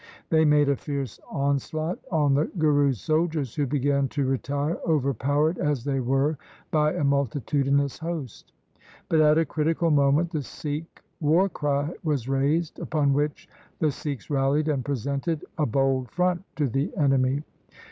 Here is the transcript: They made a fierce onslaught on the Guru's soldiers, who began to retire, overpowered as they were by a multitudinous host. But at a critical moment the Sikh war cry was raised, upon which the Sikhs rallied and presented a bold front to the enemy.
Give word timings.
They 0.31 0.45
made 0.45 0.67
a 0.67 0.75
fierce 0.75 1.19
onslaught 1.31 1.99
on 2.11 2.33
the 2.33 2.45
Guru's 2.57 2.99
soldiers, 2.99 3.53
who 3.53 3.67
began 3.67 4.07
to 4.07 4.25
retire, 4.25 4.79
overpowered 4.83 5.59
as 5.59 5.83
they 5.83 5.99
were 5.99 6.39
by 6.71 6.93
a 6.93 7.03
multitudinous 7.03 7.99
host. 7.99 8.51
But 9.09 9.21
at 9.21 9.37
a 9.37 9.45
critical 9.45 9.91
moment 9.91 10.31
the 10.31 10.41
Sikh 10.41 11.03
war 11.19 11.49
cry 11.49 11.93
was 12.03 12.27
raised, 12.27 12.79
upon 12.79 13.13
which 13.13 13.47
the 13.77 13.91
Sikhs 13.91 14.31
rallied 14.31 14.69
and 14.69 14.83
presented 14.83 15.45
a 15.59 15.67
bold 15.67 16.09
front 16.09 16.43
to 16.55 16.67
the 16.67 16.91
enemy. 16.97 17.43